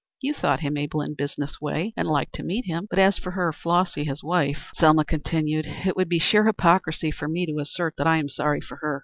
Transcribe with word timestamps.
You 0.19 0.33
thought 0.33 0.61
him 0.61 0.77
able 0.77 1.01
in 1.03 1.11
a 1.11 1.15
business 1.15 1.61
way, 1.61 1.93
and 1.95 2.07
liked 2.07 2.33
to 2.33 2.41
meet 2.43 2.65
him. 2.65 2.87
But 2.89 2.97
as 2.97 3.19
for 3.19 3.29
her, 3.33 3.53
Flossy, 3.53 4.03
his 4.03 4.23
wife," 4.23 4.69
Selma 4.73 5.05
continued, 5.05 5.65
with 5.67 5.73
a 5.75 5.77
gasp, 5.77 5.87
"it 5.89 5.95
would 5.95 6.09
be 6.09 6.17
sheer 6.17 6.43
hypocrisy 6.45 7.11
for 7.11 7.27
me 7.27 7.45
to 7.45 7.59
assert 7.59 7.93
that 7.99 8.07
I 8.07 8.17
am 8.17 8.27
sorry 8.27 8.61
for 8.61 8.77
her. 8.77 8.99